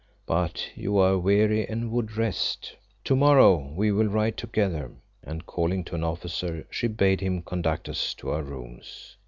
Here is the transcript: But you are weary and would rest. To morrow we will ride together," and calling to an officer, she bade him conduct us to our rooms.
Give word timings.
But 0.25 0.69
you 0.75 0.97
are 0.97 1.15
weary 1.19 1.69
and 1.69 1.91
would 1.91 2.17
rest. 2.17 2.75
To 3.03 3.15
morrow 3.15 3.71
we 3.75 3.91
will 3.91 4.07
ride 4.07 4.35
together," 4.35 4.93
and 5.23 5.45
calling 5.45 5.83
to 5.83 5.93
an 5.95 6.03
officer, 6.03 6.65
she 6.71 6.87
bade 6.87 7.21
him 7.21 7.43
conduct 7.43 7.87
us 7.87 8.15
to 8.15 8.31
our 8.31 8.41
rooms. 8.41 9.17